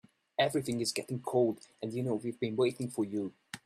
[0.39, 3.33] Everything's getting cold and you know we've been waiting for you.